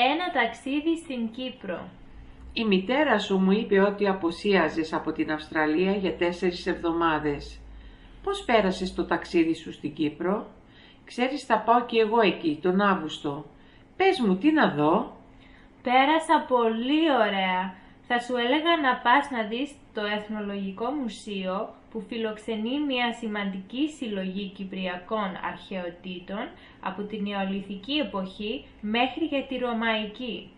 Ένα 0.00 0.30
ταξίδι 0.32 0.96
στην 0.96 1.30
Κύπρο. 1.30 1.88
Η 2.52 2.64
μητέρα 2.64 3.18
σου 3.18 3.38
μου 3.38 3.50
είπε 3.50 3.80
ότι 3.80 4.08
αποσίαζες 4.08 4.92
από 4.92 5.12
την 5.12 5.32
Αυστραλία 5.32 5.92
για 5.92 6.16
τέσσερις 6.16 6.66
εβδομάδες. 6.66 7.60
Πώς 8.22 8.44
πέρασες 8.44 8.94
το 8.94 9.04
ταξίδι 9.04 9.54
σου 9.54 9.72
στην 9.72 9.94
Κύπρο; 9.94 10.46
Ξέρεις 11.04 11.44
θα 11.44 11.58
πάω 11.58 11.84
και 11.84 12.00
εγώ 12.00 12.20
εκεί 12.20 12.58
τον 12.62 12.80
Αύγουστο. 12.80 13.44
Πες 13.96 14.20
μου 14.20 14.36
τι 14.36 14.52
να 14.52 14.70
δω; 14.70 15.16
Πέρασα 15.82 16.44
πολύ 16.48 17.12
ωραία. 17.26 17.74
Θα 18.10 18.20
σου 18.20 18.36
έλεγα 18.36 18.76
να 18.82 18.96
πας 19.04 19.30
να 19.30 19.42
δεις 19.42 19.70
το 19.94 20.02
Εθνολογικό 20.16 20.90
Μουσείο 20.90 21.74
που 21.90 22.00
φιλοξενεί 22.08 22.80
μια 22.80 23.12
σημαντική 23.12 23.88
συλλογή 23.88 24.52
κυπριακών 24.56 25.30
αρχαιοτήτων 25.50 26.44
από 26.80 27.02
την 27.02 27.22
Νεολιθική 27.22 27.92
εποχή 27.92 28.64
μέχρι 28.80 29.28
και 29.28 29.44
τη 29.48 29.56
Ρωμαϊκή. 29.56 30.50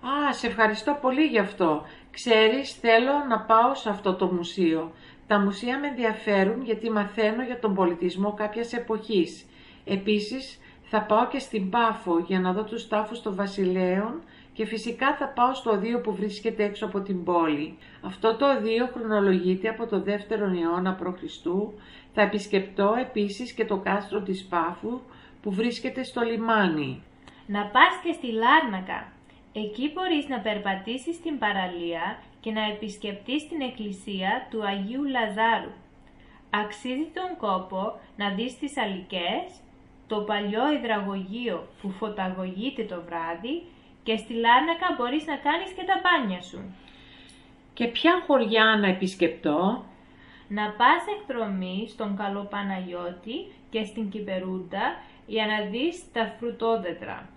Α, 0.00 0.32
σε 0.32 0.46
ευχαριστώ 0.46 0.98
πολύ 1.00 1.24
γι' 1.24 1.38
αυτό. 1.38 1.82
Ξέρεις, 2.10 2.72
θέλω 2.74 3.12
να 3.28 3.40
πάω 3.40 3.74
σε 3.74 3.88
αυτό 3.88 4.14
το 4.14 4.26
μουσείο. 4.26 4.92
Τα 5.26 5.38
μουσεία 5.40 5.78
με 5.78 5.86
ενδιαφέρουν 5.86 6.62
γιατί 6.62 6.90
μαθαίνω 6.90 7.42
για 7.42 7.58
τον 7.58 7.74
πολιτισμό 7.74 8.32
κάποιας 8.32 8.72
εποχής. 8.72 9.46
Επίσης, 9.84 10.60
θα 10.82 11.02
πάω 11.02 11.26
και 11.26 11.38
στην 11.38 11.70
Πάφο 11.70 12.18
για 12.18 12.40
να 12.40 12.52
δω 12.52 12.64
τους 12.64 12.88
τάφους 12.88 13.22
των 13.22 13.34
βασιλέων 13.34 14.22
και 14.56 14.66
φυσικά 14.66 15.16
θα 15.16 15.26
πάω 15.28 15.54
στο 15.54 15.70
οδείο 15.70 16.00
που 16.00 16.14
βρίσκεται 16.14 16.64
έξω 16.64 16.86
από 16.86 17.00
την 17.00 17.24
πόλη. 17.24 17.78
Αυτό 18.02 18.36
το 18.36 18.56
οδείο 18.56 18.86
χρονολογείται 18.94 19.68
από 19.68 19.86
το 19.86 20.04
2ο 20.06 20.60
αιώνα 20.62 20.94
π.Χ. 20.94 21.46
Θα 22.14 22.22
επισκεπτώ 22.22 22.94
επίσης 23.00 23.52
και 23.52 23.64
το 23.64 23.76
κάστρο 23.76 24.20
της 24.20 24.44
Πάφου 24.44 25.00
που 25.42 25.52
βρίσκεται 25.52 26.02
στο 26.02 26.20
λιμάνι. 26.20 27.02
Να 27.46 27.62
πας 27.64 28.00
και 28.04 28.12
στη 28.12 28.26
Λάρνακα. 28.32 29.12
Εκεί 29.52 29.90
μπορείς 29.92 30.28
να 30.28 30.38
περπατήσεις 30.38 31.14
στην 31.14 31.38
παραλία 31.38 32.18
και 32.40 32.50
να 32.50 32.64
επισκεπτείς 32.64 33.48
την 33.48 33.60
εκκλησία 33.60 34.46
του 34.50 34.66
Αγίου 34.66 35.04
Λαζάρου. 35.04 35.72
Αξίζει 36.50 37.08
τον 37.14 37.36
κόπο 37.38 37.98
να 38.16 38.30
δεις 38.30 38.58
τις 38.58 38.78
αλικές, 38.78 39.44
το 40.06 40.16
παλιό 40.20 40.72
υδραγωγείο 40.72 41.66
που 41.80 41.90
φωταγωγείται 41.90 42.82
το 42.82 43.02
βράδυ 43.06 43.62
και 44.06 44.16
στη 44.16 44.32
Λάρνακα 44.44 44.88
μπορείς 44.96 45.26
να 45.26 45.36
κάνεις 45.46 45.70
και 45.76 45.84
τα 45.90 45.96
μπάνια 46.02 46.42
σου. 46.42 46.60
Και 47.74 47.86
ποια 47.86 48.22
χωριά 48.26 48.78
να 48.80 48.88
επισκεπτώ; 48.88 49.84
Να 50.48 50.64
πας 50.78 51.02
εκδρομή 51.14 51.86
στον 51.88 52.16
Καλό 52.16 52.42
Παναγιώτη 52.52 53.36
και 53.70 53.84
στην 53.84 54.08
Κυπερούντα 54.10 54.84
για 55.26 55.46
να 55.46 55.58
δεις 55.70 56.12
τα 56.12 56.24
φρουτόδετρα. 56.38 57.28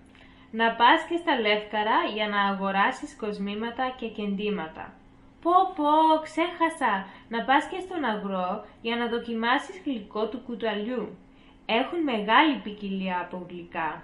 Να 0.51 0.67
πας 0.79 0.99
και 1.09 1.17
στα 1.17 1.39
Λεύκαρα 1.39 1.97
για 2.15 2.27
να 2.27 2.39
αγοράσεις 2.41 3.15
κοσμήματα 3.15 3.95
και 3.99 4.07
κεντήματα. 4.07 4.93
Πω 5.41 5.55
πω, 5.75 5.91
ξέχασα, 6.27 6.93
να 7.29 7.43
πας 7.43 7.63
και 7.71 7.79
στον 7.79 8.03
αγρό 8.03 8.65
για 8.81 8.95
να 8.95 9.07
δοκιμάσεις 9.07 9.81
γλυκό 9.85 10.27
του 10.27 10.41
κουταλιού. 10.45 11.17
Έχουν 11.65 11.99
μεγάλη 12.03 12.55
ποικιλία 12.63 13.19
από 13.19 13.45
γλυκά. 13.49 14.01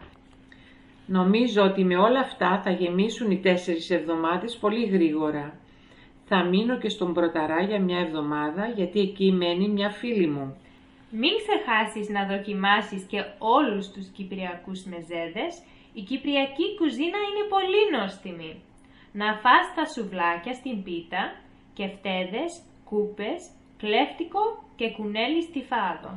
Νομίζω 1.07 1.61
ότι 1.63 1.83
με 1.83 1.97
όλα 1.97 2.19
αυτά 2.19 2.61
θα 2.63 2.71
γεμίσουν 2.71 3.31
οι 3.31 3.39
τέσσερις 3.39 3.89
εβδομάδες 3.89 4.57
πολύ 4.57 4.85
γρήγορα. 4.85 5.59
Θα 6.25 6.43
μείνω 6.43 6.77
και 6.77 6.89
στον 6.89 7.13
Πρωταρά 7.13 7.61
για 7.61 7.79
μια 7.81 7.99
εβδομάδα 7.99 8.67
γιατί 8.67 8.99
εκεί 8.99 9.31
μένει 9.31 9.67
μια 9.67 9.89
φίλη 9.89 10.27
μου. 10.27 10.57
Μην 11.09 11.31
ξεχάσεις 11.41 12.09
να 12.09 12.25
δοκιμάσεις 12.25 13.03
και 13.03 13.23
όλους 13.37 13.89
τους 13.91 14.07
κυπριακούς 14.07 14.83
μεζέδες. 14.83 15.61
Η 15.93 16.01
κυπριακή 16.01 16.75
κουζίνα 16.77 17.19
είναι 17.27 17.45
πολύ 17.49 17.81
νόστιμη. 17.97 18.61
Να 19.11 19.33
φας 19.33 19.65
τα 19.75 19.85
σουβλάκια 19.85 20.53
στην 20.53 20.83
πίτα 20.83 21.35
και 21.73 21.87
φτέδες, 21.87 22.61
κούπες, 22.89 23.49
κλέφτικο 23.77 24.63
και 24.75 24.91
κουνέλι 24.91 25.41
στη 25.41 25.61
φάδο. 25.69 26.11